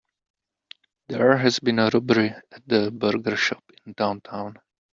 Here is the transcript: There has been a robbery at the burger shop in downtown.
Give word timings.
There 1.09 1.37
has 1.37 1.59
been 1.59 1.77
a 1.77 1.91
robbery 1.93 2.29
at 2.51 2.63
the 2.67 2.89
burger 2.89 3.35
shop 3.37 3.61
in 3.85 3.93
downtown. 3.93 4.55